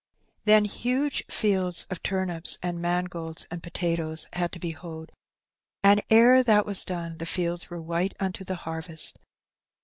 Then 0.45 0.65
huge 0.65 1.23
fields 1.29 1.85
of 1.91 2.01
turnips 2.01 2.57
and 2.63 2.79
mangolds 2.81 3.45
and 3.51 3.61
potatoes 3.61 4.25
had 4.33 4.51
to 4.53 4.57
be 4.59 4.71
hoed, 4.71 5.11
and 5.83 6.01
ere 6.09 6.41
that 6.43 6.65
was 6.65 6.83
done 6.83 7.19
the 7.19 7.27
fields 7.27 7.69
were 7.69 7.79
white 7.79 8.15
unto 8.19 8.43
the 8.43 8.55
harvest. 8.55 9.19